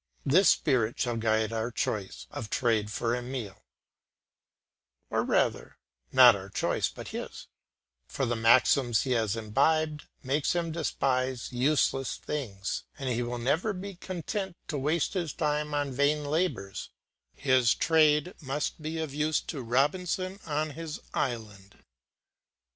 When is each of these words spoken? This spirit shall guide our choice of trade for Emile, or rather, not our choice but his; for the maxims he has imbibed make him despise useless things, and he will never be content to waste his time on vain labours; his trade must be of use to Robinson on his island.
This 0.25 0.49
spirit 0.49 0.99
shall 0.99 1.15
guide 1.17 1.53
our 1.53 1.69
choice 1.69 2.25
of 2.31 2.49
trade 2.49 2.89
for 2.91 3.15
Emile, 3.15 3.61
or 5.11 5.21
rather, 5.21 5.77
not 6.11 6.35
our 6.35 6.49
choice 6.49 6.89
but 6.89 7.09
his; 7.09 7.45
for 8.07 8.25
the 8.25 8.35
maxims 8.35 9.03
he 9.03 9.11
has 9.11 9.35
imbibed 9.35 10.07
make 10.23 10.47
him 10.47 10.71
despise 10.71 11.51
useless 11.53 12.17
things, 12.17 12.83
and 12.97 13.09
he 13.09 13.21
will 13.21 13.37
never 13.37 13.73
be 13.73 13.93
content 13.93 14.57
to 14.69 14.77
waste 14.79 15.13
his 15.13 15.33
time 15.33 15.75
on 15.75 15.91
vain 15.91 16.25
labours; 16.25 16.89
his 17.35 17.75
trade 17.75 18.33
must 18.41 18.81
be 18.81 18.97
of 18.97 19.13
use 19.13 19.39
to 19.41 19.61
Robinson 19.61 20.39
on 20.47 20.71
his 20.71 20.99
island. 21.13 21.77